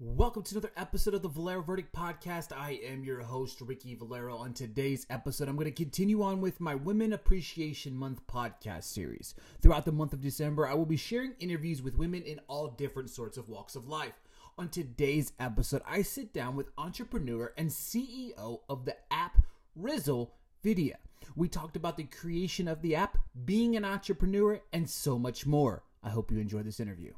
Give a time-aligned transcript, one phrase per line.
[0.00, 2.56] Welcome to another episode of the Valero Verdict Podcast.
[2.56, 4.36] I am your host, Ricky Valero.
[4.36, 9.34] On today's episode, I'm going to continue on with my Women Appreciation Month podcast series.
[9.60, 13.10] Throughout the month of December, I will be sharing interviews with women in all different
[13.10, 14.12] sorts of walks of life.
[14.56, 19.38] On today's episode, I sit down with entrepreneur and CEO of the app
[19.74, 20.30] Rizzle
[20.62, 20.94] Video.
[21.34, 25.82] We talked about the creation of the app, being an entrepreneur, and so much more.
[26.04, 27.14] I hope you enjoy this interview.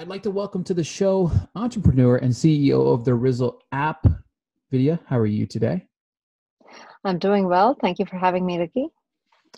[0.00, 4.06] I'd like to welcome to the show entrepreneur and CEO of the Rizzle app,
[4.70, 5.00] Vidya.
[5.06, 5.88] How are you today?
[7.02, 7.76] I'm doing well.
[7.80, 8.86] Thank you for having me, Ricky.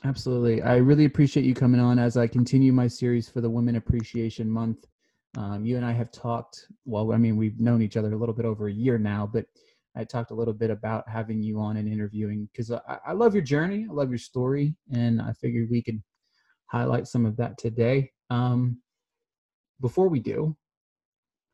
[0.03, 0.63] Absolutely.
[0.63, 4.49] I really appreciate you coming on as I continue my series for the Women Appreciation
[4.49, 4.87] Month.
[5.37, 8.35] Um, you and I have talked, well, I mean, we've known each other a little
[8.35, 9.45] bit over a year now, but
[9.95, 13.35] I talked a little bit about having you on and interviewing because I, I love
[13.35, 13.87] your journey.
[13.91, 14.75] I love your story.
[14.91, 16.03] And I figured we could
[16.65, 18.13] highlight some of that today.
[18.31, 18.79] Um,
[19.81, 20.57] before we do,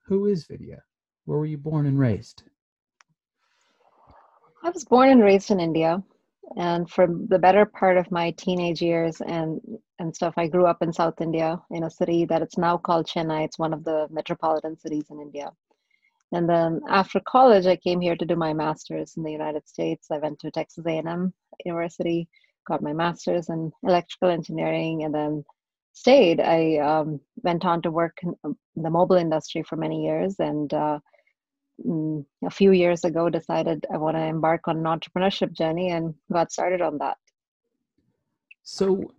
[0.07, 0.83] who is Vidya?
[1.25, 2.45] Where were you born and raised?
[4.63, 6.03] I was born and raised in India.
[6.57, 9.61] And for the better part of my teenage years and,
[9.99, 13.07] and stuff, I grew up in South India in a city that it's now called
[13.07, 13.45] Chennai.
[13.45, 15.51] It's one of the metropolitan cities in India.
[16.33, 20.09] And then after college, I came here to do my master's in the United States.
[20.11, 21.33] I went to Texas A&M
[21.65, 22.29] University,
[22.67, 25.45] got my master's in electrical engineering, and then
[25.97, 30.37] stayed, I um, went on to work in um, the mobile industry for many years,
[30.39, 30.99] and uh,
[31.85, 36.15] mm, a few years ago decided I want to embark on an entrepreneurship journey and
[36.31, 37.17] got started on that.
[38.63, 39.11] So,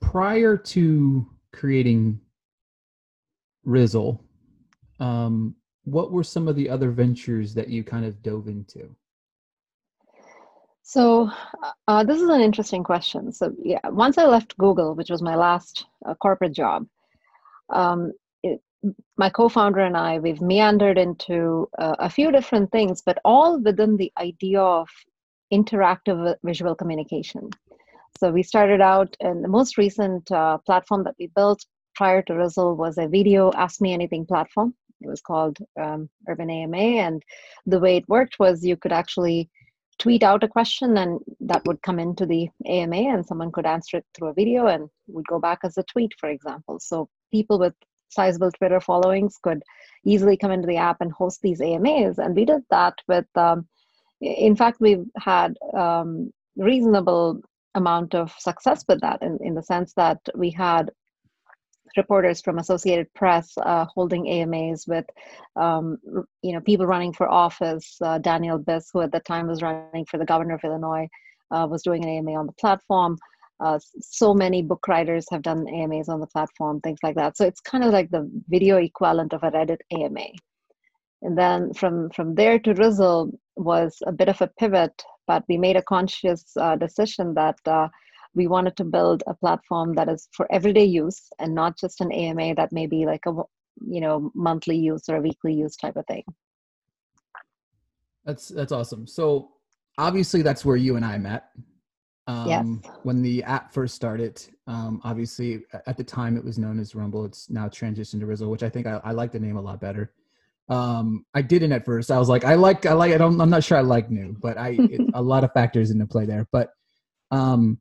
[0.00, 2.20] prior to creating
[3.66, 4.20] Rizzle,
[5.00, 8.96] um, what were some of the other ventures that you kind of dove into?
[10.82, 11.30] So
[11.86, 13.32] uh, this is an interesting question.
[13.32, 16.86] So yeah, once I left Google, which was my last uh, corporate job,
[17.72, 18.60] um, it,
[19.16, 23.96] my co-founder and I we've meandered into uh, a few different things, but all within
[23.96, 24.88] the idea of
[25.52, 27.48] interactive visual communication.
[28.18, 31.64] So we started out, and the most recent uh, platform that we built
[31.94, 34.74] prior to Rizzle was a video Ask Me Anything platform.
[35.00, 37.22] It was called um, Urban AMA, and
[37.66, 39.48] the way it worked was you could actually
[39.98, 43.98] tweet out a question and that would come into the AMA and someone could answer
[43.98, 46.80] it through a video and would go back as a tweet, for example.
[46.80, 47.74] So people with
[48.08, 49.62] sizable Twitter followings could
[50.04, 52.18] easily come into the app and host these AMAs.
[52.18, 53.66] And we did that with, um,
[54.20, 57.40] in fact, we've had um, reasonable
[57.74, 60.90] amount of success with that in, in the sense that we had
[61.96, 65.06] reporters from Associated Press uh, holding AMAs with,
[65.56, 65.98] um,
[66.42, 67.96] you know, people running for office.
[68.00, 71.08] Uh, Daniel Biss, who at the time was running for the governor of Illinois,
[71.50, 73.16] uh, was doing an AMA on the platform.
[73.60, 77.36] Uh, so many book writers have done AMAs on the platform, things like that.
[77.36, 80.26] So it's kind of like the video equivalent of a Reddit AMA.
[81.22, 85.56] And then from from there to Rizzle was a bit of a pivot, but we
[85.56, 87.88] made a conscious uh, decision that uh,
[88.34, 92.12] we wanted to build a platform that is for everyday use and not just an
[92.12, 93.32] AMA that may be like a
[93.86, 96.24] you know monthly use or a weekly use type of thing.
[98.24, 99.06] That's that's awesome.
[99.06, 99.50] So
[99.98, 101.50] obviously that's where you and I met.
[102.28, 102.92] Um, yes.
[103.02, 107.24] When the app first started, um, obviously at the time it was known as Rumble.
[107.24, 109.80] It's now transitioned to Rizzle, which I think I, I like the name a lot
[109.80, 110.12] better.
[110.68, 112.10] Um, I didn't at first.
[112.10, 114.36] I was like, I like, I like, I don't, I'm not sure I like new,
[114.40, 116.46] but I, it, a lot of factors into play there.
[116.52, 116.70] But
[117.32, 117.80] um,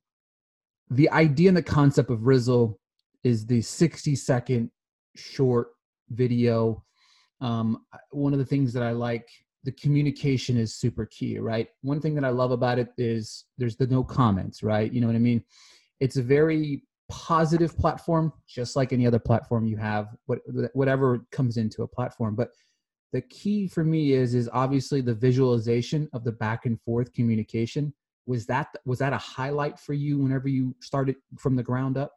[0.91, 2.77] the idea and the concept of Rizzle
[3.23, 4.69] is the 60 second
[5.15, 5.69] short
[6.09, 6.83] video.
[7.39, 9.27] Um, one of the things that I like,
[9.63, 11.69] the communication is super key, right?
[11.81, 14.91] One thing that I love about it is there's the no comments, right?
[14.91, 15.43] You know what I mean?
[16.01, 20.39] It's a very positive platform, just like any other platform you have, what,
[20.73, 22.35] whatever comes into a platform.
[22.35, 22.49] But
[23.13, 27.93] the key for me is is obviously the visualization of the back and forth communication
[28.31, 32.11] was that was that a highlight for you whenever you started from the ground up?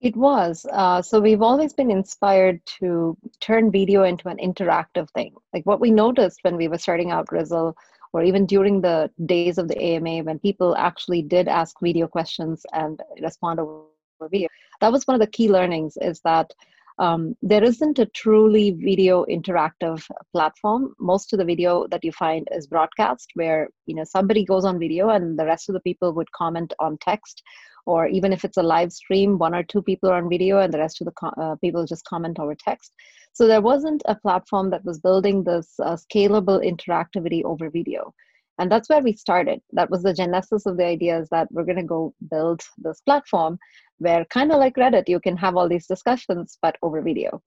[0.00, 5.34] It was uh, so we've always been inspired to turn video into an interactive thing.
[5.52, 7.74] Like what we noticed when we were starting out Rizzle
[8.12, 12.64] or even during the days of the ama when people actually did ask video questions
[12.72, 13.82] and respond over
[14.22, 14.48] video
[14.80, 16.50] that was one of the key learnings is that
[16.98, 20.02] um, there isn't a truly video interactive
[20.32, 20.94] platform.
[20.98, 24.78] Most of the video that you find is broadcast where you know somebody goes on
[24.78, 27.42] video and the rest of the people would comment on text.
[27.84, 30.72] Or even if it's a live stream one or two people are on video and
[30.74, 32.92] the rest of the co- uh, people just comment over text.
[33.32, 38.12] So there wasn't a platform that was building this uh, scalable interactivity over video
[38.58, 39.60] and that's where we started.
[39.72, 43.00] That was the genesis of the idea is that we're going to go build this
[43.02, 43.58] platform
[43.98, 47.42] where kind of like reddit you can have all these discussions but over video.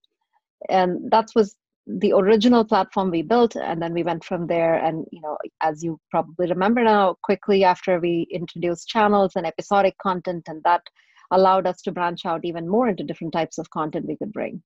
[0.69, 1.55] And that was
[1.87, 4.75] the original platform we built and then we went from there.
[4.75, 9.95] And you know as you probably remember now quickly after we introduced channels and episodic
[9.97, 10.83] content and that
[11.31, 14.61] allowed us to branch out even more into different types of content we could bring.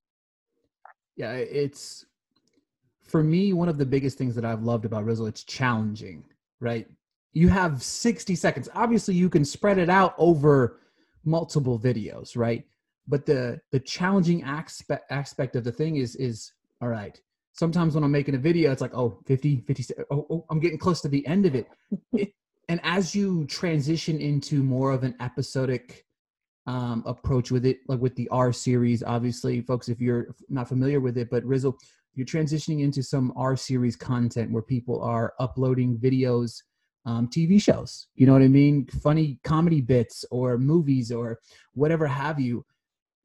[1.15, 2.05] Yeah it's
[3.03, 6.23] for me one of the biggest things that i've loved about rizzle it's challenging
[6.59, 6.87] right?
[7.33, 8.69] You have 60 seconds.
[8.75, 10.79] Obviously you can spread it out over
[11.25, 12.65] multiple videos right?
[13.07, 17.19] But the the challenging aspect aspect of the thing is is all right
[17.53, 20.77] sometimes when i'm making a video it's like oh 50 50 oh, oh i'm getting
[20.77, 21.67] close to the end of it.
[22.13, 22.33] it
[22.69, 26.05] and as you transition into more of an episodic
[26.65, 30.99] um, approach with it like with the r series obviously folks if you're not familiar
[30.99, 31.77] with it but rizzle
[32.15, 36.61] you're transitioning into some r series content where people are uploading videos
[37.05, 38.85] um, tv shows you know what i mean?
[39.01, 41.39] Funny comedy bits or movies or
[41.73, 42.65] whatever have you.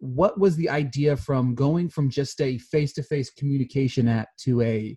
[0.01, 4.97] What was the idea from going from just a face-to-face communication app to a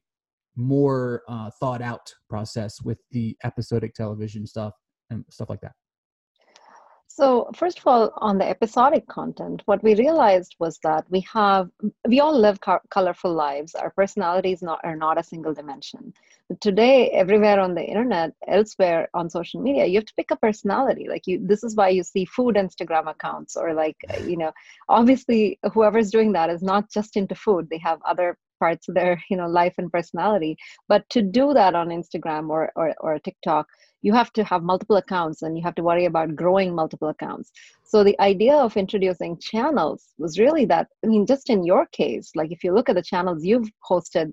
[0.55, 4.73] more uh, thought out process with the episodic television stuff
[5.09, 5.73] and stuff like that
[7.16, 11.69] so first of all on the episodic content what we realized was that we have
[12.08, 13.75] we all live co- colorful lives.
[13.75, 16.13] Our personalities not, are not a single dimension.
[16.62, 21.08] Today everywhere on the internet elsewhere on social media you have to pick a personality.
[21.10, 24.52] Like you this is why you see food instagram accounts or like you know
[24.88, 27.68] obviously whoever's doing that is not just into food.
[27.69, 30.56] They have other parts of their you know life and personality.
[30.88, 33.68] But to do that on instagram or or, or tiktok
[34.01, 37.51] you have to have multiple accounts and you have to worry about growing multiple accounts.
[37.83, 42.31] So the idea of introducing channels was really that i mean just in your case
[42.36, 44.31] like if you look at the channels you've hosted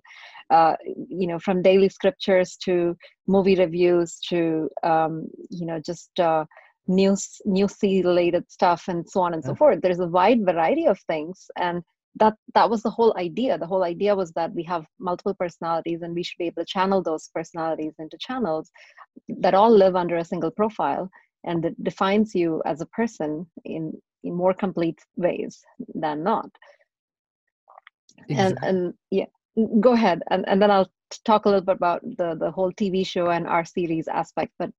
[0.50, 0.74] uh,
[1.08, 6.44] you know from daily scriptures to movie reviews to um, you know just uh,
[6.88, 10.98] news newsy related stuff and so on and so forth there's a wide variety of
[11.00, 11.46] things.
[11.56, 11.82] And
[12.18, 13.58] that that was the whole idea.
[13.58, 16.66] The whole idea was that we have multiple personalities and we should be able to
[16.66, 18.70] channel those personalities into channels
[19.28, 21.10] that all live under a single profile
[21.44, 23.92] and that defines you as a person in
[24.24, 26.50] in more complete ways than not.
[28.28, 28.36] Exactly.
[28.36, 29.26] and and yeah
[29.80, 30.22] go ahead.
[30.30, 30.90] And, and then i'll
[31.24, 34.70] talk a little bit about the the whole tv show and our series aspect but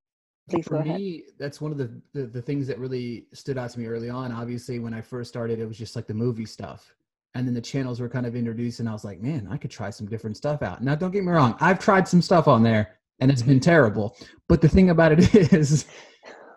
[0.48, 1.34] please for go me ahead.
[1.38, 4.30] that's one of the, the the things that really stood out to me early on.
[4.32, 6.94] Obviously when i first started it was just like the movie stuff
[7.34, 9.70] and then the channels were kind of introduced and i was like man i could
[9.70, 10.82] try some different stuff out.
[10.82, 13.70] Now don't get me wrong i've tried some stuff on there and it's been mm-hmm.
[13.70, 14.16] terrible
[14.48, 15.86] but the thing about it is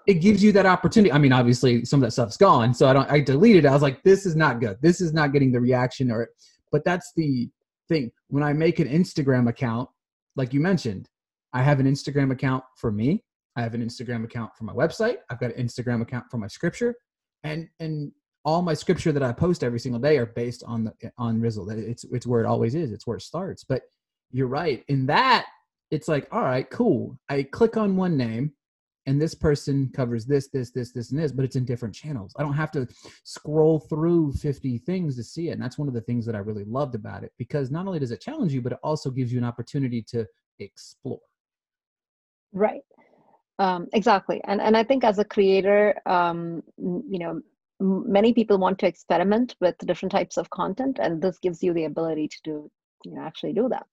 [0.05, 1.13] it gives you that opportunity.
[1.13, 3.67] I mean obviously some of that stuff's gone so i don't i deleted it.
[3.67, 4.77] I was like this is not good.
[4.81, 6.29] This is not getting the reaction or
[6.71, 7.49] but that's the
[7.87, 8.11] thing.
[8.27, 9.89] When i make an instagram account
[10.35, 11.09] like you mentioned
[11.53, 13.23] i have an instagram account for me
[13.55, 16.47] i have an instagram account for my website i've got an instagram account for my
[16.47, 16.95] scripture
[17.43, 18.11] and and
[18.45, 21.69] all my scripture that I post every single day are based on the on Rizzle.
[21.71, 22.91] It's it's where it always is.
[22.91, 23.63] It's where it starts.
[23.63, 23.83] But
[24.31, 24.83] you're right.
[24.87, 25.45] In that,
[25.91, 27.17] it's like, all right, cool.
[27.29, 28.51] I click on one name,
[29.05, 32.33] and this person covers this, this, this, this, and this, but it's in different channels.
[32.37, 32.87] I don't have to
[33.23, 35.51] scroll through 50 things to see it.
[35.51, 37.99] And that's one of the things that I really loved about it because not only
[37.99, 40.25] does it challenge you, but it also gives you an opportunity to
[40.59, 41.19] explore.
[42.53, 42.81] Right.
[43.59, 44.41] Um, exactly.
[44.45, 47.41] And and I think as a creator, um, you know,
[47.83, 51.85] many people want to experiment with different types of content and this gives you the
[51.85, 52.71] ability to do
[53.05, 53.85] you know actually do that.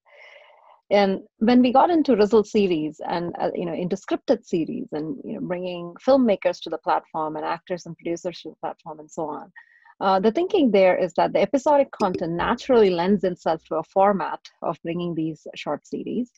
[0.92, 5.16] And when we got into Rizzle series and uh, you know into scripted series and
[5.24, 9.10] you know bringing filmmakers to the platform and actors and producers to the platform and
[9.10, 9.52] so on
[10.00, 14.40] uh, the thinking there is that the episodic content naturally lends itself to a format
[14.62, 16.32] of bringing these short series.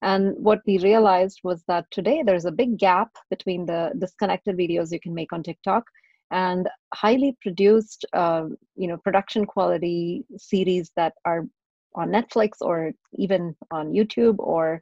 [0.00, 4.90] And what we realized was that today there's a big gap between the disconnected videos
[4.90, 5.84] you can make on tiktok
[6.32, 8.44] and highly produced uh,
[8.76, 11.44] you know production quality series that are
[11.94, 14.80] on netflix or even on youtube or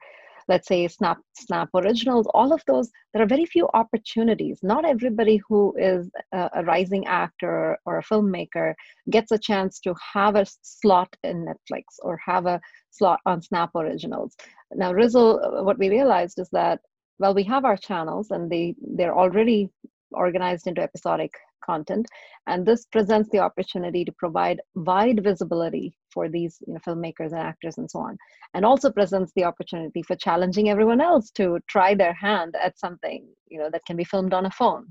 [0.49, 4.61] let's say snap snap originals all of those there are very few opportunities.
[4.63, 8.75] Not everybody who is a, a rising actor or a filmmaker
[9.11, 13.71] gets a chance to have a slot in netflix or have a slot on snap
[13.75, 14.37] originals.
[14.73, 16.81] Now rizzle what we realized is that
[17.19, 19.71] well we have our channels and they they're already
[20.13, 21.33] organized into episodic
[21.65, 22.07] content.
[22.47, 27.41] And this presents the opportunity to provide wide visibility for these you know, filmmakers and
[27.41, 28.17] actors and so on.
[28.55, 33.29] And also presents the opportunity for challenging everyone else to try their hand at something
[33.51, 34.87] you know that can be filmed on a phone.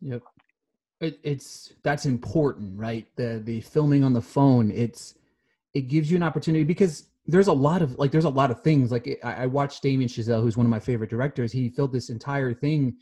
[0.00, 0.22] Yep.
[1.00, 3.06] It, it's that's important right?
[3.16, 5.14] The the filming on the phone it's
[5.74, 8.60] it gives you an opportunity because there's a lot of like there's a lot of
[8.62, 8.92] things.
[8.92, 11.52] Like I, I watched Damien Chazelle, who's one of my favorite directors.
[11.52, 12.96] He filmed this entire thing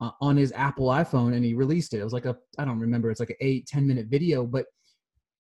[0.00, 2.00] uh, on his Apple iPhone and he released it.
[2.00, 3.10] It was like a I don't remember.
[3.10, 4.66] It's like an eight ten minute video, but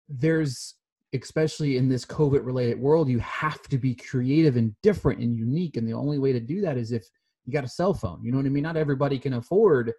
[0.09, 0.75] there's
[1.13, 5.77] especially in this COVID related world, you have to be creative and different and unique.
[5.77, 7.05] And the only way to do that is if
[7.45, 8.21] you got a cell phone.
[8.23, 8.63] You know what I mean?
[8.63, 9.93] Not everybody can afford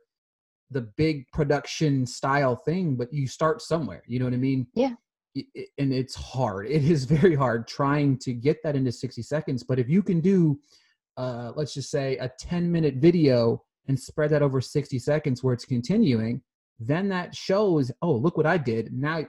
[0.70, 4.02] the big production style thing, but you start somewhere.
[4.06, 4.66] You know what I mean?
[4.74, 4.94] Yeah.
[5.78, 6.66] And it's hard.
[6.70, 9.62] It is very hard trying to get that into 60 seconds.
[9.62, 10.58] But if you can do,
[11.16, 15.54] uh, let's just say, a 10 minute video and spread that over 60 seconds where
[15.54, 16.42] it's continuing,
[16.78, 18.92] then that shows, oh, look what I did.
[18.92, 19.24] Now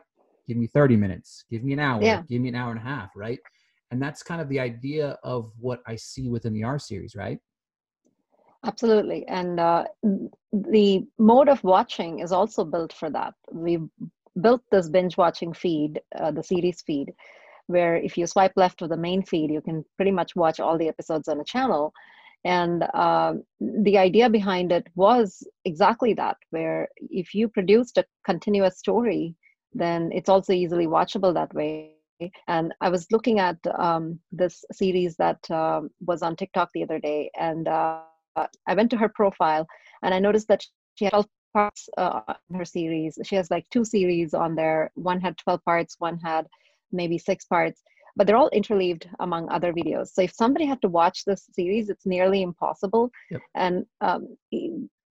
[0.47, 2.23] give me 30 minutes, give me an hour, yeah.
[2.27, 3.39] give me an hour and a half, right?
[3.91, 7.39] And that's kind of the idea of what I see within the R series, right?
[8.65, 9.25] Absolutely.
[9.27, 9.85] And uh,
[10.51, 13.33] the mode of watching is also built for that.
[13.51, 13.87] We've
[14.41, 17.13] built this binge watching feed, uh, the series feed,
[17.67, 20.77] where if you swipe left of the main feed, you can pretty much watch all
[20.77, 21.93] the episodes on a channel.
[22.45, 28.77] And uh, the idea behind it was exactly that, where if you produced a continuous
[28.77, 29.35] story,
[29.73, 31.93] then it's also easily watchable that way.
[32.47, 36.99] And I was looking at um, this series that uh, was on TikTok the other
[36.99, 38.01] day, and uh,
[38.67, 39.67] I went to her profile
[40.03, 40.63] and I noticed that
[40.95, 42.21] she had 12 parts uh,
[42.53, 43.17] her series.
[43.23, 44.91] She has like two series on there.
[44.95, 46.47] One had 12 parts, one had
[46.91, 47.81] maybe six parts,
[48.17, 50.07] but they're all interleaved among other videos.
[50.07, 53.11] So if somebody had to watch this series, it's nearly impossible.
[53.29, 53.41] Yep.
[53.55, 54.37] And um,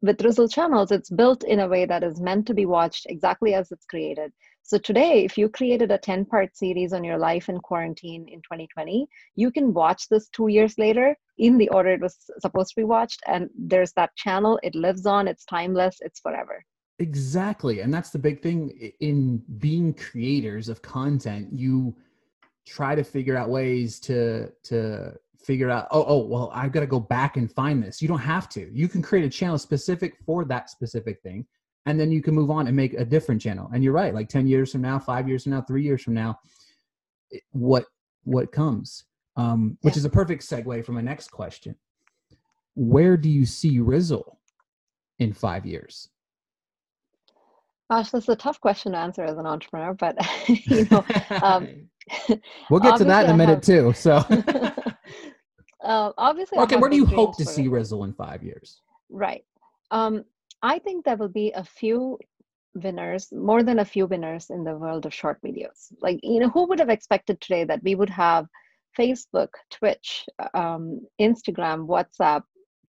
[0.02, 3.54] with Rizzle channels, it's built in a way that is meant to be watched exactly
[3.54, 4.32] as it's created.
[4.62, 8.40] So today, if you created a 10 part series on your life in quarantine in
[8.40, 12.80] 2020, you can watch this two years later in the order it was supposed to
[12.80, 13.22] be watched.
[13.28, 16.64] And there's that channel, it lives on, it's timeless, it's forever.
[16.98, 17.80] Exactly.
[17.80, 21.48] And that's the big thing in being creators of content.
[21.52, 21.94] You
[22.66, 26.86] try to figure out ways to to figure out oh oh well i've got to
[26.86, 28.02] go back and find this.
[28.02, 28.70] You don't have to.
[28.72, 31.46] You can create a channel specific for that specific thing
[31.86, 33.70] and then you can move on and make a different channel.
[33.72, 36.14] And you're right like 10 years from now 5 years from now 3 years from
[36.14, 36.38] now
[37.52, 37.86] what
[38.24, 39.04] what comes?
[39.36, 39.98] Um, which yeah.
[39.98, 41.76] is a perfect segue for my next question.
[42.74, 44.36] Where do you see rizzle
[45.18, 46.08] in 5 years
[47.90, 50.16] Gosh, this is a tough question to answer as an entrepreneur, but
[50.48, 51.04] you know,
[51.42, 51.88] um,
[52.70, 53.92] we'll get to that in a minute have, too.
[53.94, 54.16] So,
[55.84, 58.80] uh, obviously, okay, where do you hope to see Rizzle in five years?
[59.08, 59.44] Right.
[59.90, 60.24] Um,
[60.62, 62.18] I think there will be a few
[62.74, 65.92] winners, more than a few winners in the world of short videos.
[66.00, 68.46] Like, you know, who would have expected today that we would have
[68.98, 72.42] Facebook, Twitch, um, Instagram, WhatsApp,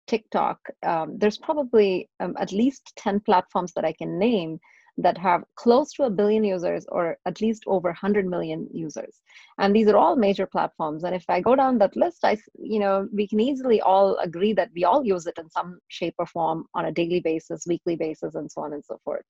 [0.07, 0.59] TikTok?
[0.83, 4.59] Um, there's probably um, at least 10 platforms that I can name
[5.03, 9.21] that have close to a billion users or at least over 100 million users.
[9.59, 11.05] And these are all major platforms.
[11.05, 14.53] And if i go down that list i you know we can easily all agree
[14.55, 17.97] that we all use it in some shape or form on a daily basis weekly
[17.97, 19.25] basis and so on and so forth.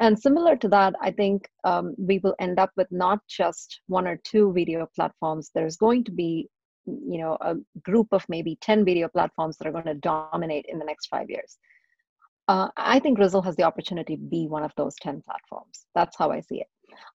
[0.00, 4.06] And similar to that i think um, we will end up with not just one
[4.06, 5.50] or two video platforms.
[5.54, 6.48] There's going to be
[6.86, 10.78] you know a group of maybe 10 video platforms that are going to dominate in
[10.78, 11.58] the next five years
[12.52, 15.86] uh, I think Rizzle has the opportunity to be one of those 10 platforms.
[15.94, 16.66] That's how I see it.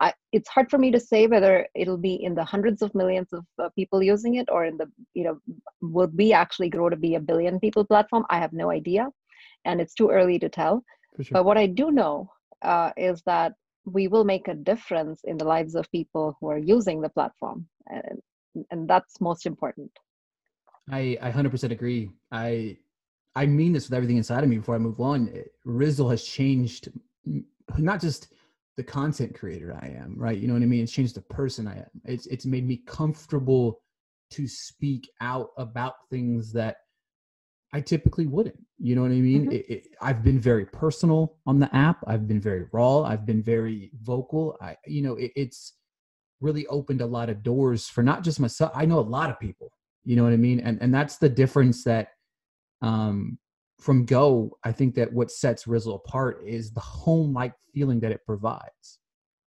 [0.00, 3.34] I, it's hard for me to say whether it'll be in the hundreds of millions
[3.34, 5.38] of uh, people using it or in the, you know,
[5.82, 8.24] will we actually grow to be a billion people platform?
[8.30, 9.10] I have no idea.
[9.66, 10.82] And it's too early to tell.
[11.20, 11.26] Sure.
[11.32, 12.30] But what I do know
[12.62, 13.52] uh, is that
[13.84, 17.66] we will make a difference in the lives of people who are using the platform.
[17.88, 18.22] And,
[18.70, 19.90] and that's most important.
[20.90, 22.08] I, I 100% agree.
[22.32, 22.78] I
[23.36, 25.30] I mean this with everything inside of me before I move on.
[25.64, 26.88] Rizzle has changed
[27.76, 28.32] not just
[28.76, 30.38] the content creator I am, right?
[30.38, 30.82] You know what I mean?
[30.82, 31.90] It's changed the person I am.
[32.04, 33.80] It's it's made me comfortable
[34.30, 36.78] to speak out about things that
[37.72, 38.58] I typically wouldn't.
[38.78, 39.42] You know what I mean?
[39.42, 39.52] Mm-hmm.
[39.52, 41.98] It, it, I've been very personal on the app.
[42.06, 43.02] I've been very raw.
[43.02, 44.56] I've been very vocal.
[44.62, 45.74] I, you know, it, it's
[46.40, 48.72] really opened a lot of doors for not just myself.
[48.74, 49.72] I know a lot of people.
[50.04, 50.60] You know what I mean?
[50.60, 52.08] And and that's the difference that
[52.82, 53.38] um,
[53.80, 58.12] from Go, I think that what sets Rizzle apart is the home like feeling that
[58.12, 58.98] it provides.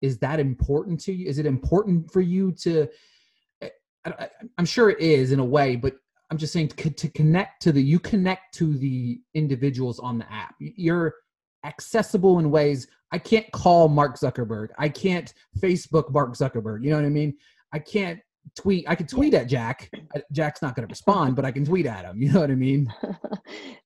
[0.02, 1.28] Is that important to you?
[1.28, 2.88] Is it important for you to?
[3.62, 3.70] Eh,
[4.06, 5.96] I, am sure it is in a way, but
[6.30, 10.32] I'm just saying to, to connect to the you connect to the individuals on the
[10.32, 10.56] app.
[10.60, 11.16] You're
[11.64, 14.70] accessible in ways I can't call Mark Zuckerberg.
[14.78, 16.84] I can't Facebook Mark Zuckerberg.
[16.84, 17.36] You know what I mean?
[17.74, 18.20] I can't
[18.56, 19.90] tweet i can tweet at jack.
[20.32, 22.56] Jack's not going to respond but i can tweet at him you know what i
[22.56, 22.92] mean?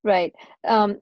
[0.06, 0.34] Right.
[0.68, 0.98] Um,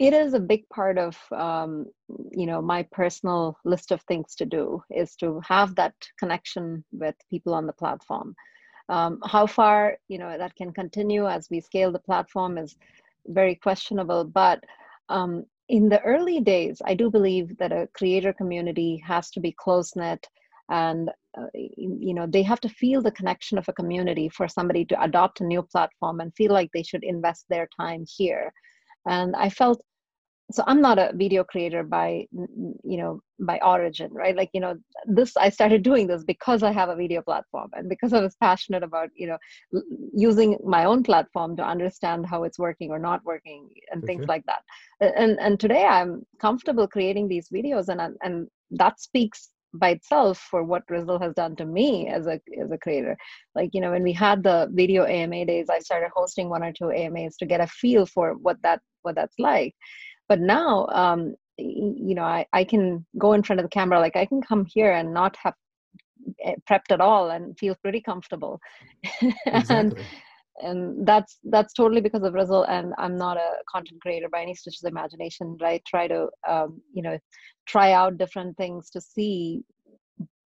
[0.00, 1.86] it is a big part of um,
[2.32, 7.14] you know my personal list of things to do is to have that connection with
[7.30, 8.34] people on the platform.
[8.88, 12.76] Um, how far you know that can continue as we scale the platform is
[13.28, 14.24] very questionable.
[14.24, 14.64] But
[15.08, 19.52] um, in the early days, I do believe that a creator community has to be
[19.52, 20.26] close knit
[20.70, 24.84] and uh, you know they have to feel the connection of a community for somebody
[24.84, 28.52] to adopt a new platform and feel like they should invest their time here.
[29.06, 29.82] And i felt
[30.52, 34.36] so i'm not a video creator by you know by origin right?
[34.36, 37.88] Like you know this i started doing this because i have a video platform and
[37.88, 39.38] because i was passionate about you know
[40.14, 44.44] using my own platform to understand how it's working or not working and things like
[44.46, 44.62] that.
[45.00, 50.62] And and today i'm comfortable creating these videos and and that speaks by itself for
[50.62, 53.16] what Rizzle has done to me as a as a creator.
[53.54, 56.72] Like you know, when we had the video AMA days, I started hosting one or
[56.72, 59.74] two AMAs to get a feel for what that what that's like.
[60.28, 64.16] But now, um, you know, I I can go in front of the camera, like
[64.16, 65.54] I can come here and not have
[66.44, 68.60] eh, prepped at all and feel pretty comfortable.
[69.46, 69.76] Exactly.
[69.76, 69.94] and
[70.62, 74.54] and that's that's totally because of Rizzle and i'm not a content creator by any
[74.54, 77.18] stretch of the imagination but i try to um, you know
[77.66, 79.62] try out different things to see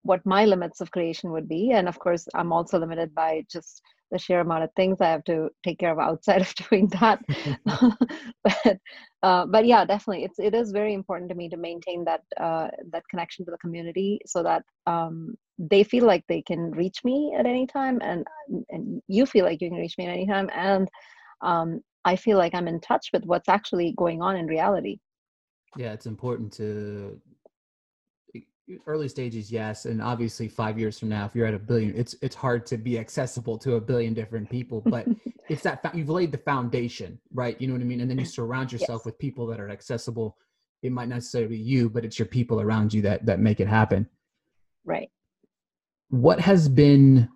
[0.04, 1.72] what my limits of creation would be.
[1.72, 3.82] And of course i'm also limited by just
[4.12, 7.20] the sheer amount of things i have to take care of outside of doing that.
[8.44, 8.78] But
[9.26, 10.24] uh, but yeah definitely.
[10.24, 13.58] It's it is very important to me to maintain that uh, that connection to the
[13.58, 18.20] community so that um, they feel like they can reach me at any time and
[18.70, 20.50] and you feel like you can reach me at any time.
[20.54, 20.88] And
[21.42, 21.70] um,
[22.06, 24.96] i feel like i'm in touch with what's actually going on in reality.
[25.76, 27.20] Yeah it's important to
[28.88, 32.16] early stages yes and obviously five years from now if you're at a billion it's
[32.22, 35.08] it's hard to be accessible to a billion different people but
[35.50, 37.60] it's that you've laid the foundation right?
[37.62, 38.02] You know what i mean?
[38.02, 39.06] And then you surround yourself yes.
[39.06, 40.38] with people that are accessible.
[40.82, 43.60] It might not necessarily be you but it's your people around you that that make
[43.60, 44.08] it happen.
[44.84, 45.10] Right.
[46.10, 47.30] What has been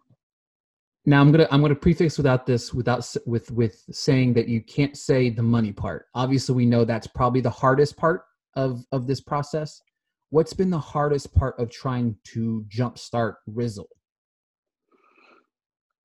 [1.05, 4.98] now i'm gonna i'm gonna prefix without this without with with saying that you can't
[4.98, 6.07] say the money part.
[6.15, 8.24] Obviously we know that's probably the hardest part
[8.55, 9.81] of of this process
[10.29, 13.89] what's been the hardest part of trying to jumpstart Rizzle?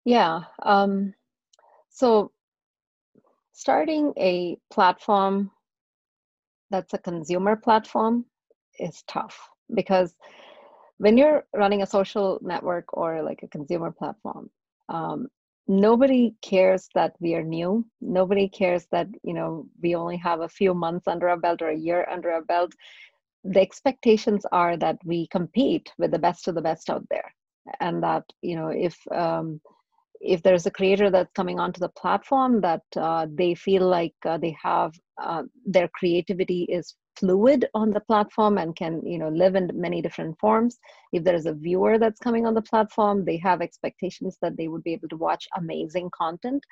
[0.05, 0.43] Yeah.
[0.63, 1.15] Um,
[1.91, 2.33] so
[3.53, 5.51] starting a platform
[6.71, 8.25] that's a consumer platform
[8.79, 10.15] is tough because
[10.99, 14.51] when you're running a social network or like a consumer platform,
[14.89, 15.29] um,
[15.67, 17.85] nobody cares that we are new.
[18.01, 21.69] Nobody cares that you know we only have a few months under our belt or
[21.69, 22.73] a year under our belt
[23.45, 27.31] the expectations are that we compete with the best of the best out there.
[27.81, 29.61] And that you know if um,
[30.21, 34.39] if there's a creator that's coming onto the platform that uh, they feel like uh,
[34.39, 39.55] they have uh, their creativity is fluid on the platform and can you know live
[39.55, 40.79] in many different forms
[41.13, 44.83] if there's a viewer that's coming on the platform they have expectations that they would
[44.83, 46.63] be able to watch amazing content.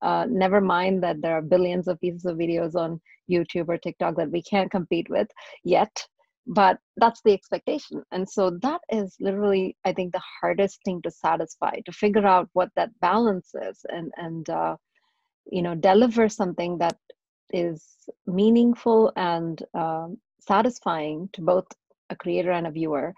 [0.00, 4.16] Uh, never mind that there are billions of pieces of videos on youtube or tiktok
[4.16, 5.28] that we can't compete with
[5.64, 6.06] yet
[6.46, 8.02] but that's the expectation.
[8.12, 12.48] And so that is literally i think the hardest thing to satisfy to figure out
[12.52, 14.76] what that balance is and and uh,
[15.50, 16.96] you know deliver something that
[17.52, 17.84] is
[18.26, 20.08] meaningful and uh,
[20.40, 21.66] satisfying to both
[22.10, 23.12] a creator and a viewer.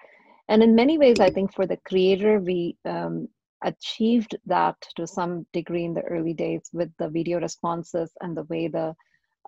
[0.49, 3.29] And in many ways i think for the creator we um,
[3.65, 8.45] achieved that to some degree in the early days with the video responses and the
[8.45, 8.95] way the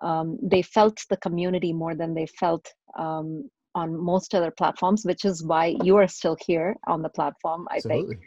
[0.03, 5.25] um, they felt the community more than they felt um, on most other platforms, which
[5.25, 8.19] is why you are still here on the platform, I Absolutely.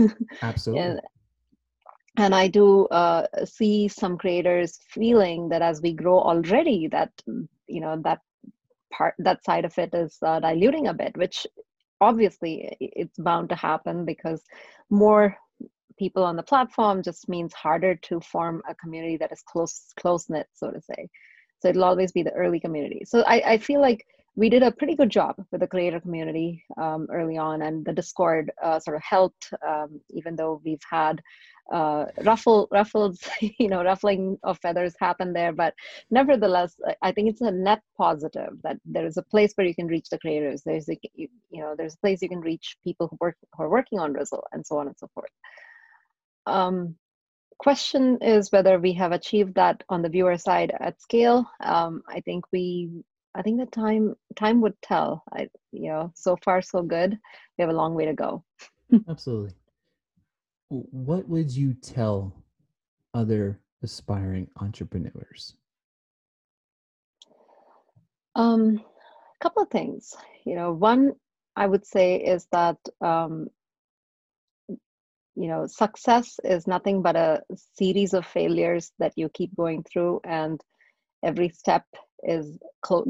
[0.00, 0.18] think.
[0.42, 0.82] Absolutely.
[0.82, 1.00] and,
[2.16, 7.80] and I do uh, see some creators feeling that as we grow already, that you
[7.80, 8.20] know that
[8.92, 11.46] part that side of it is uh, diluting a bit, which
[12.00, 14.42] obviously it's bound to happen because
[14.90, 15.36] more
[15.98, 20.28] people on the platform just means harder to form a community that is close close
[20.28, 21.08] knit, so to say.
[21.60, 23.02] So it'll always be the early community.
[23.04, 24.06] So I, I feel like
[24.38, 27.92] we did a pretty good job with the creator community um, early on, and the
[27.92, 31.20] Discord uh, sort of helped, um, even though we've had
[31.72, 35.52] uh, ruffle, ruffles, you know, ruffling of feathers happen there.
[35.52, 35.74] But
[36.12, 39.88] nevertheless, I think it's a net positive that there is a place where you can
[39.88, 40.62] reach the creators.
[40.64, 43.68] There's a, you, know, there's a place you can reach people who work who are
[43.68, 45.32] working on Rizzle, and so on and so forth.
[46.46, 46.94] Um,
[47.58, 51.50] question is whether we have achieved that on the viewer side at scale.
[51.60, 53.02] Um, I think we
[53.38, 55.22] I think the time time would tell.
[55.32, 57.16] I you know, so far so good.
[57.56, 58.42] We have a long way to go.
[59.08, 59.52] Absolutely.
[60.68, 62.34] What would you tell
[63.14, 65.54] other aspiring entrepreneurs?
[68.34, 68.82] Um,
[69.40, 70.16] a couple of things.
[70.44, 71.12] You know, one
[71.54, 73.48] I would say is that um,
[74.68, 77.42] you know success is nothing but a
[77.76, 80.60] series of failures that you keep going through and
[81.22, 81.84] every step
[82.22, 82.58] is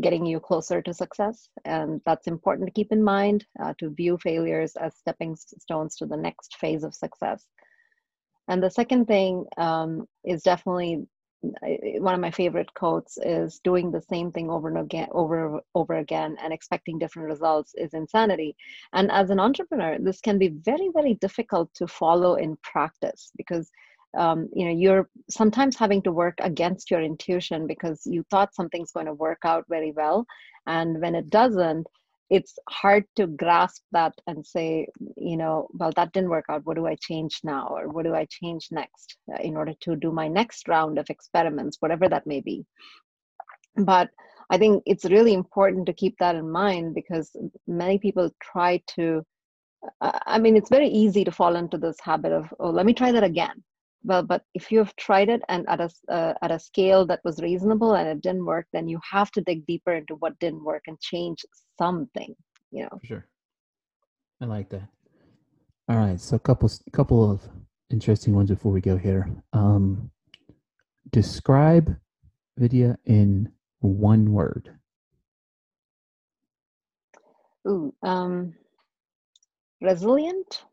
[0.01, 4.18] getting you closer to success and that's important to keep in mind uh, to view
[4.18, 7.47] failures as stepping stones to the next phase of success.
[8.49, 11.07] And the second thing um, is definitely
[11.40, 15.94] one of my favorite quotes is doing the same thing over and again over over
[15.94, 18.57] again and expecting different results is insanity.
[18.92, 23.71] And as an entrepreneur this can be very very difficult to follow in practice because
[24.16, 28.92] um, you know you're sometimes having to work against your intuition because you thought something's
[28.92, 30.25] going to work out very well
[30.66, 31.87] and when it doesn't
[32.31, 36.64] it's hard to grasp that and say you know well that didn't work out.
[36.64, 37.68] What do i change now?
[37.68, 41.09] Or what do i change next uh, in order to do my next round of
[41.09, 42.66] experiments whatever that may be.
[43.77, 44.11] But
[44.51, 47.35] i think it's really important to keep that in mind because
[47.66, 49.23] many people try to
[50.01, 52.94] uh, i mean it's very easy to fall into this habit of oh let me
[52.94, 53.62] try that again
[54.05, 57.43] well but if you've tried it and at a uh, at a scale that was
[57.43, 60.85] reasonable and it didn't work then you have to dig deeper into what didn't work
[60.87, 61.45] and change
[61.77, 62.35] something
[62.71, 62.99] you know?
[63.01, 63.27] For sure.
[64.41, 64.89] I like that.
[65.89, 67.43] All right so a couple couple of
[67.91, 69.31] interesting ones before we go here.
[69.53, 70.11] Um
[71.11, 71.97] describe
[72.59, 74.71] vidya in one word.
[77.67, 78.55] Ooh um
[79.81, 80.65] resilient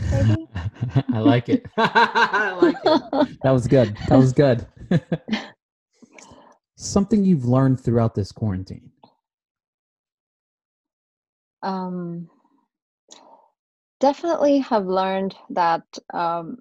[1.12, 1.66] I like it.
[1.76, 3.38] I like it.
[3.42, 3.96] That was good.
[4.08, 4.66] That was good.
[6.76, 8.90] Something you've learned throughout this quarantine.
[11.62, 12.28] Um,
[14.00, 16.58] definitely have learned that um,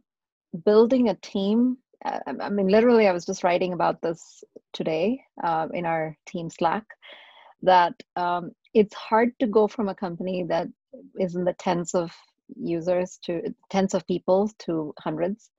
[0.65, 1.77] building a team.
[2.05, 6.49] Uh, I mean, literally, I was just writing about this today uh, in our team
[6.49, 6.85] Slack.
[7.63, 10.67] That um, it's hard to go from a company that
[11.19, 12.11] is in the tens of
[12.55, 15.49] users to tens of people to hundreds.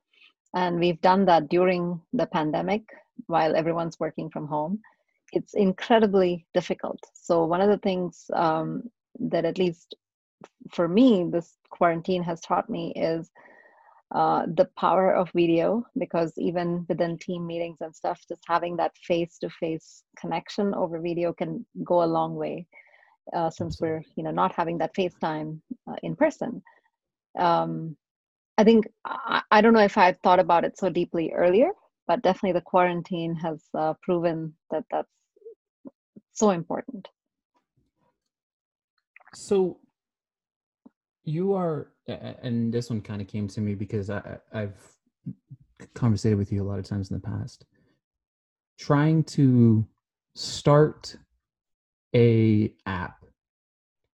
[0.54, 2.82] And we've done that during the pandemic
[3.26, 4.80] while everyone's working from home.
[5.32, 7.00] It's incredibly difficult.
[7.14, 8.82] So, one of the things um,
[9.18, 9.94] that, at least
[10.70, 13.30] for me, this quarantine has taught me is
[14.14, 18.94] uh, the power of video because even within team meetings and stuff, just having that
[18.98, 22.66] face to face connection over video can go a long way.
[23.32, 26.60] Uh, since we're you know not having that FaceTime uh, in person,
[27.38, 27.96] um,
[28.58, 31.70] I think I, I, don't know if I've thought about it so deeply earlier,
[32.06, 35.08] but definitely the quarantine has uh, proven that that's
[36.32, 37.08] so important.
[39.34, 39.78] So
[41.24, 44.76] you are, and this one kind of came to me because I, I've
[45.94, 47.64] conversated with you a lot of times in the past,
[48.78, 49.86] trying to
[50.34, 51.16] start
[52.14, 53.24] a app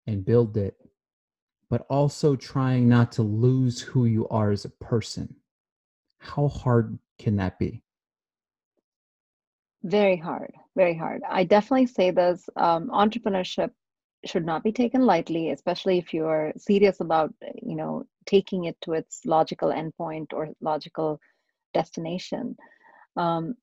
[0.06, 0.76] and build it
[1.70, 5.36] but also trying not to lose who you are as a person.
[6.18, 7.82] How hard can that be?
[9.82, 11.22] Very hard, very hard.
[11.28, 13.70] I definitely say this um, entrepreneurship
[14.24, 18.94] should not be taken lightly, especially if you're serious about, you know, taking it to
[18.94, 21.20] its logical endpoint or logical
[21.72, 22.56] destination.
[23.16, 23.54] Um,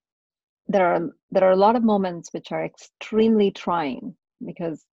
[0.67, 4.85] there are there are a lot of moments which are extremely trying because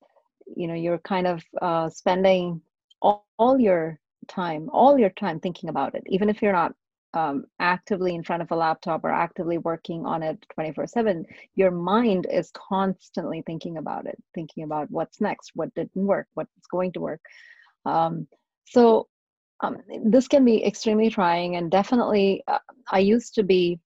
[0.57, 2.61] you know you're kind of uh, spending
[3.02, 6.74] all, all your time, all your time thinking about it, even if you're not
[7.14, 11.70] um, actively in front of a laptop or actively working on it 24 7 your
[11.70, 16.92] mind is constantly thinking about it thinking about what's next what didn't work what's going
[16.92, 17.20] to work.
[17.84, 18.26] Um,
[18.64, 19.08] so
[19.60, 22.58] um, this can be extremely trying and definitely uh,
[22.90, 23.78] i used to be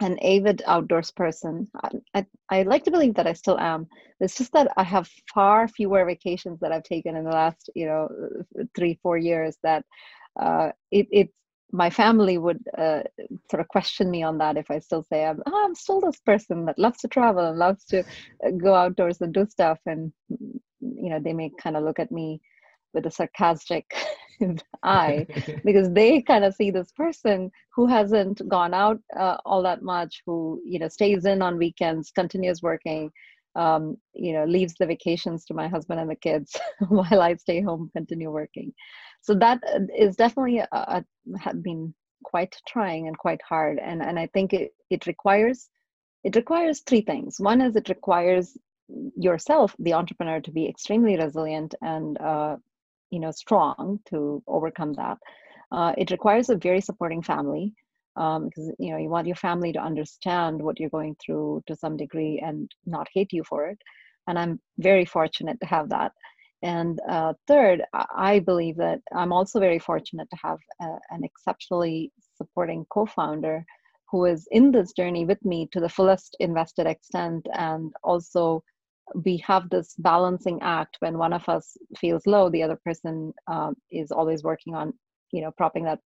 [0.00, 1.68] an avid outdoors person.
[1.82, 3.86] I, I, I, like to believe that I still am.
[4.20, 7.86] It's just that I have far fewer vacations that I've taken in the last, you
[7.86, 8.08] know,
[8.74, 9.84] three, four years that
[10.40, 11.32] uh, it, it's
[11.70, 13.02] my family would uh,
[13.50, 16.18] sort of question me on that if I still say I'm, oh, I'm still this
[16.20, 19.78] person that loves to travel and loves to uh, go outdoors and do stuff.
[19.84, 22.40] And, you know, they may kind of look at me
[22.94, 23.86] with a sarcastic
[24.82, 25.26] eye
[25.64, 30.22] because they kind of see this person who hasn't gone out uh, all that much
[30.26, 33.10] who you know stays in on weekends continues working
[33.56, 36.56] um, you know leaves the vacations to my husband and the kids
[36.88, 38.72] while i stay home continue working.
[39.20, 41.04] So that uh, definitely a, a,
[41.38, 41.92] have been
[42.24, 45.68] quite trying and quite hard and and i think it, it requires
[46.24, 47.38] it requires three things.
[47.38, 48.56] One is it requires
[49.16, 52.56] yourself the entrepreneur to be extremely resilient and uh,
[53.10, 55.18] you know strong to overcome that
[55.72, 57.74] uh, it requires a very supporting family
[58.16, 61.76] um, because you know you want your family to understand what you're going through to
[61.76, 63.78] some degree and not hate you for it
[64.26, 66.12] and i'm very fortunate to have that
[66.62, 72.12] And uh, third, I believe that I'm also very fortunate to have a, an exceptionally
[72.36, 73.64] supporting co founder
[74.10, 77.46] who is in this journey with me to the fullest invested extent.
[77.54, 78.62] And also,
[79.14, 83.74] we have this balancing act when one of us feels low, the other person um,
[83.90, 84.92] is always working on,
[85.32, 86.00] you know, propping that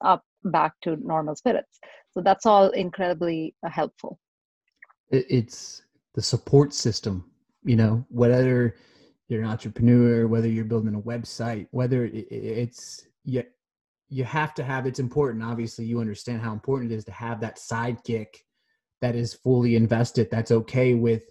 [0.00, 1.78] up back to normal spirits.
[2.12, 4.18] So that's all incredibly uh, helpful.
[5.10, 5.82] It's
[6.14, 7.30] the support system,
[7.64, 8.76] you know, whether
[9.28, 13.42] you're an entrepreneur, whether you're building a website, whether it's you,
[14.08, 15.44] you have to have it's important.
[15.44, 18.28] Obviously, you understand how important it is to have that sidekick
[19.00, 21.22] that is fully invested, that's okay with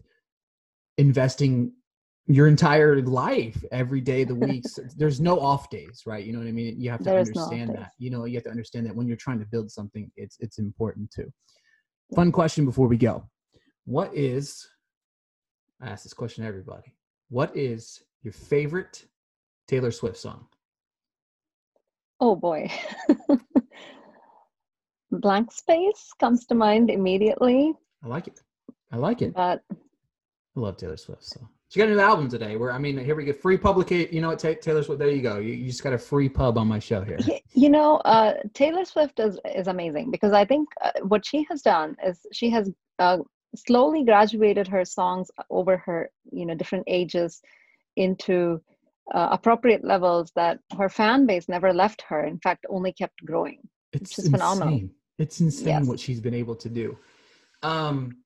[0.97, 1.71] investing
[2.27, 4.65] your entire life every day of the week.
[4.97, 6.23] There's no off days right?
[6.23, 6.79] You know what i mean?
[6.79, 7.91] You have to there understand no that.
[7.97, 10.59] you know you have to understand that when you're trying to build something it's it's
[10.59, 11.31] important too.
[12.15, 13.23] Fun question before we go.
[13.85, 14.67] What is
[15.81, 16.93] i ask this question to everybody.
[17.29, 19.05] What is your favorite
[19.67, 20.47] taylor swift song?
[22.19, 22.69] Oh boy.
[25.11, 27.73] Blank space comes to mind immediately.
[28.03, 28.41] I like it.
[28.91, 29.33] I like it.
[29.33, 29.61] But
[30.57, 31.39] i love taylor swift so
[31.69, 32.55] she got a new album today.
[32.55, 34.13] Where I mean, here we get free publicate.
[34.13, 34.99] You know what, Taylor Swift?
[34.99, 35.37] There you go.
[35.37, 37.19] You, you just got a free pub on my show here.
[37.53, 41.61] You know, uh, Taylor Swift is is amazing because I think uh, what she has
[41.61, 43.17] done is she has uh,
[43.55, 47.41] slowly graduated her songs over her you know different ages
[47.95, 48.61] into
[49.13, 52.25] uh, appropriate levels that her fan base never left her.
[52.25, 53.59] In fact, only kept growing.
[53.91, 54.89] It's just phenomenal.
[55.17, 55.85] It's insane yes.
[55.87, 56.95] what she's been able to do.
[57.63, 58.17] Um,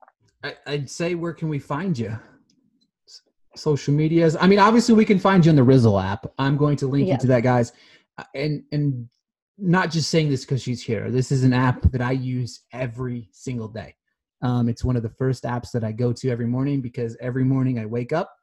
[0.43, 2.17] I, I'd say, where can we find you?
[3.55, 4.35] social medias.
[4.39, 6.31] I mean, obviously we can find you on the Rizzle app.
[6.37, 7.15] I'm going to link yes.
[7.15, 7.73] you to that, guys.
[8.17, 9.09] Uh, and and
[9.57, 11.11] not just saying this because she's here.
[11.11, 13.95] This is an app that I use every single day.
[14.41, 17.43] Um, it's one of the first apps that I go to every morning because every
[17.43, 18.33] morning I wake up,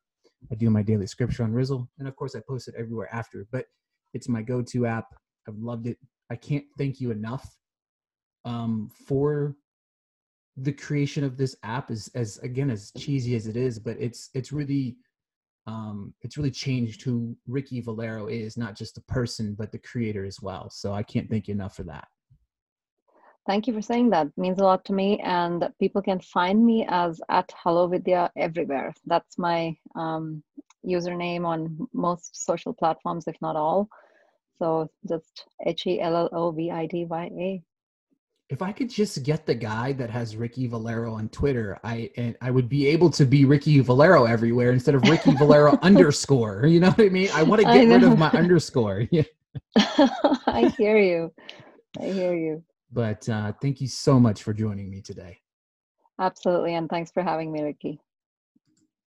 [0.53, 3.49] I do my daily scripture on Rizzle, and of course I post it everywhere after.
[3.51, 3.67] But
[4.15, 5.07] it's my go-to app.
[5.49, 5.99] I've loved it.
[6.31, 7.57] I can't thank you enough
[8.45, 9.57] um, for
[10.63, 14.31] the creation of this app is as again as cheesy as it is but it's
[14.35, 14.97] it's really
[15.67, 20.25] um it's really changed who ricky valero is not just the person but the creator
[20.25, 20.69] as well.
[20.71, 22.09] So i can't thank you enough for that.
[23.47, 24.27] Thank you for saying that.
[24.27, 28.31] It means a lot to me and people can find me as at hello vidya
[28.37, 28.93] everywhere.
[29.07, 30.43] That's my um,
[30.87, 33.89] username on most social platforms if not all.
[34.59, 37.63] So just h-e-l-l-o-v-i-d-y-a
[38.51, 42.37] if I could just get the guy that has Ricky Valero on Twitter, I and
[42.41, 46.67] I would be able to be Ricky Valero everywhere instead of Ricky Valero underscore.
[46.67, 47.29] You know what I mean?
[47.35, 49.07] I want to get rid of my underscore.
[49.11, 49.23] Yeah.
[49.77, 51.33] I hear you.
[51.99, 52.63] I hear you.
[52.93, 55.39] But uh, thank you so much for joining me today.
[56.21, 58.01] Absolutely, and thanks for having me, Ricky.